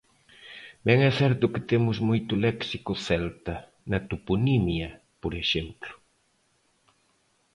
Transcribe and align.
Ben 0.87 0.99
é 1.09 1.11
certo 1.21 1.51
que 1.53 1.65
temos 1.71 1.97
moito 2.09 2.33
léxico 2.45 2.91
celta, 3.07 3.55
na 3.91 3.99
toponimia 4.09 4.89
por 5.21 5.31
exemplo. 5.43 5.93